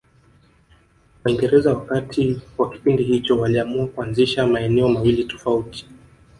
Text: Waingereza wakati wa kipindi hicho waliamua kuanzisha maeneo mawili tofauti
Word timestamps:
Waingereza 1.23 1.73
wakati 1.73 2.41
wa 2.57 2.69
kipindi 2.69 3.03
hicho 3.03 3.37
waliamua 3.37 3.87
kuanzisha 3.87 4.47
maeneo 4.47 4.89
mawili 4.89 5.23
tofauti 5.23 5.89